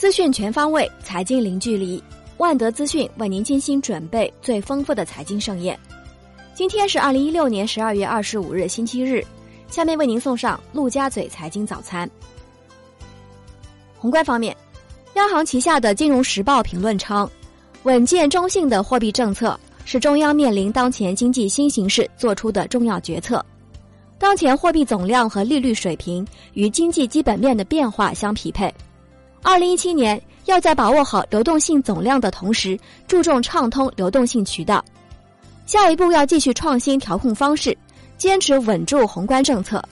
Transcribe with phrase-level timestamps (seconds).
[0.00, 2.02] 资讯全方位，财经零距离。
[2.38, 5.78] 万德资讯为您精心准备最丰富的财经盛宴。
[6.54, 9.22] 今天是二零一六年十二月二十五日，星期日。
[9.68, 12.10] 下面为您送上陆家嘴财经早餐。
[13.98, 14.56] 宏观方面，
[15.16, 17.28] 央行旗下的《金融时报》评论称，
[17.82, 23.44] 稳健中性的货币政策是中央面临当前经济新形势做出的重要决策。
[24.18, 28.74] 当前货币总量和利率水平与经济基本面的变化相匹配。
[29.42, 34.84] 二零一七年要在把握好流动性总量的同时，注重畅通流动性渠道。
[35.66, 37.76] 下一步要继续创新调控方式，
[38.18, 39.82] 坚持稳住宏观政策，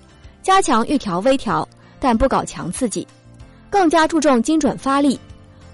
[0.43, 1.67] 加强预调微调，
[1.99, 3.07] 但不搞强刺激，
[3.71, 5.19] 更加注重精准发力，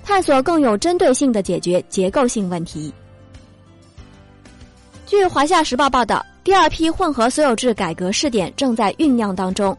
[0.04, 2.92] 探索更有针对性的解决结构性问题。
[5.06, 9.76] 据《华夏时报》报道，第二批混合所有制改革试点正在酝酿当中，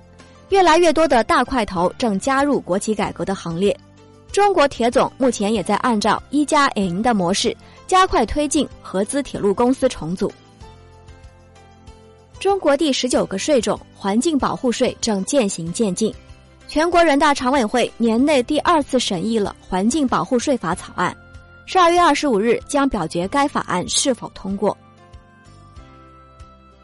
[0.49, 3.75] 越来越多的大块头正加入国企改革的行列。
[4.35, 7.55] 中国铁总目前也在按照一加 N 的模式，
[7.87, 10.29] 加快推进合资铁路公司重组。
[12.37, 16.13] 中国第十九个税种环境保护税正渐行渐近，
[16.67, 21.15] 全国人大常委会年内第二次审议了环境保护税法草案，
[21.65, 24.77] 十二月二十五日将表决该法案是否通过。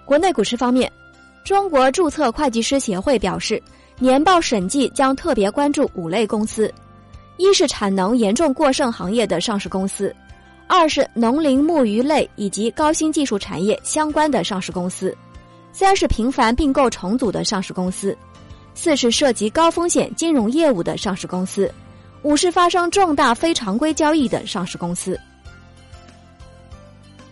[0.05, 0.89] 国内股市方面，
[1.43, 3.61] 中国注册会计师协会表示，
[3.99, 6.73] 年报审计将特别关注五类公司。
[7.37, 10.15] 一是产能严重过剩行业的上市公司，
[10.67, 15.15] 二是农林牧渔类以及高新技术产业相关的上市公司，
[15.71, 18.15] 三是频繁并购重组的上市公司，
[18.73, 21.73] 四是涉及高风险金融业务的上市公司，
[22.21, 25.19] 五是发生重大非常规交易的上市公司。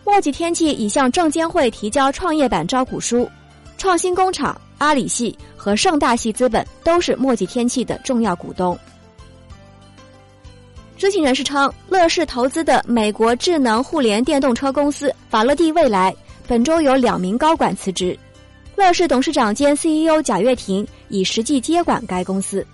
[0.03, 3.29] 墨迹天气已向证监会提交创业板招股书，
[3.77, 8.77] 创新工厂、阿里系和盛大系资本都是墨迹天气的重要股东。
[10.99, 16.13] 知情人士称，乐视投资的美国智能互联电动车公司法乐蒂未来
[16.45, 18.19] 本周有两名高管辞职，
[18.75, 22.67] 乐视董事长兼 CEO 贾跃亭已实际接管该公司。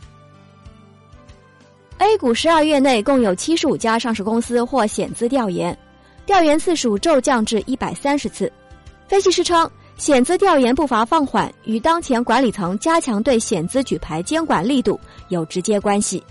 [2.00, 5.77] A 股十二月内共有七十五家上市公司或险资调研，
[6.25, 8.51] 调研次数骤降至一百三十次。
[9.07, 16.23] 分析师称，险资调研步伐放缓与当前管理层加强对险资举牌监管力度有直接关系。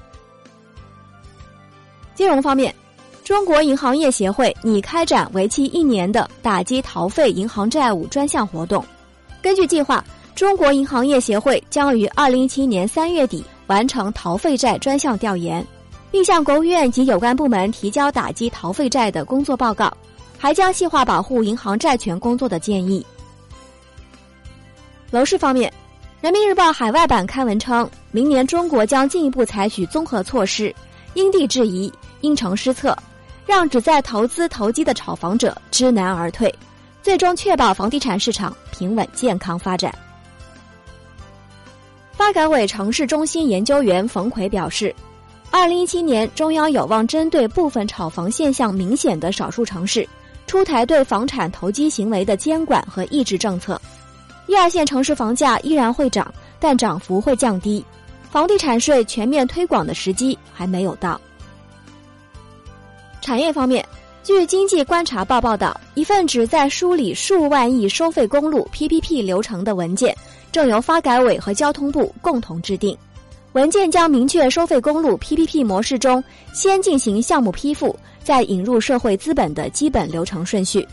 [2.14, 2.72] 金融方面，
[3.24, 8.84] 中国银行业协会拟开展为期一年的打击逃废银行债务专项活动。
[9.42, 10.04] 根据计划，
[10.34, 15.66] 中国银行业协会将于二零一七年三月底完成逃废债专项调研，
[16.10, 19.92] 并向国务院及有关部门提交打击逃废债的工作报告，
[20.38, 23.04] 还将细化保护银行债权工作的建议。
[25.10, 25.72] 楼市方面，
[26.20, 30.74] 人民日报海外版刊文称，明年中国将进一步采取综合措施。
[31.14, 32.96] 因地制宜，因城施策，
[33.46, 36.52] 让只在投资投机的炒房者知难而退，
[37.02, 39.94] 最终确保房地产市场平稳健康发展。
[42.12, 44.94] 发改委城市中心研究员冯奎表示，
[45.50, 50.08] 二零一七年中央有望针对部分炒房现象明显的少数城市，
[50.46, 53.80] 出台对房产投机行为的监管和抑制政策。
[54.46, 57.84] 一二线城市房价依然会涨，但涨幅会降低。
[58.34, 61.20] 房地产税全面推广的时机还没有到。
[63.20, 63.86] 产业方面，
[64.24, 70.12] 据经济观察报报道，一份旨在梳理数万亿收费公路 PPP 流程的文件
[70.50, 72.98] 正由发改委和交通部共同制定。
[73.52, 76.20] 文件将明确收费公路 PPP 模式中
[76.52, 80.84] 先进行项目批复，再引入社会资本的基本流程顺序。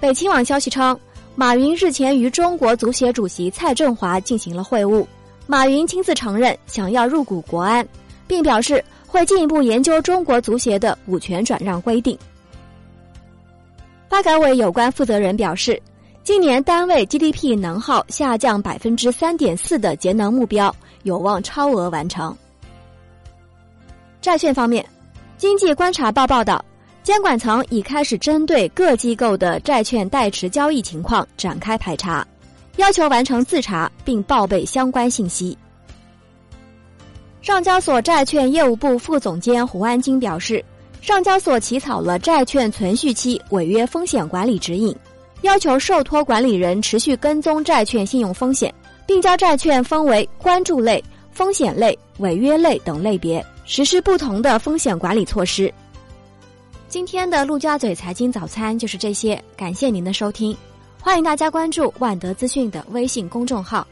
[0.00, 0.98] 北青网消息称，
[1.34, 5.06] 马云日前与中国足协主席蔡振华进行了会晤。
[5.46, 7.86] 马云亲自承认想要入股国安，
[8.26, 12.18] 并表示会进一步研究中国足协的股权转让规定。
[14.08, 15.80] 发改委有关负责人表示，
[16.22, 22.34] 今年单位 GDP 能耗下降百分之三点四的节能目标有望超额完成。
[24.22, 24.84] 债券方面，
[25.36, 26.64] 经济观察报报道，
[27.02, 32.26] 监管层已开始针对各机构的债券代持交易情况展开排查。
[32.76, 35.56] 要求完成自查并报备相关信息。
[37.42, 40.64] 上交所债券业务部副总监胡安金表示，
[41.02, 44.96] 上交所起草了债券存续期违约风险管理指引，
[45.42, 48.74] 要求受托管理人持续跟踪债券信用风险，
[49.06, 55.72] 并将债券分为关注类、风险类、违约类等类别，实施不同的风险管理措施。
[56.88, 60.56] 今天的陆家嘴财经早餐就是这些，感谢您的收听。
[61.04, 63.86] 欢迎大家关注万德资讯的微信公众号，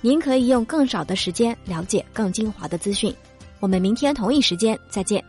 [0.00, 3.14] 您可以用更少的时间了解更精华的资讯。
[3.60, 5.24] 我们明天同一时间再见。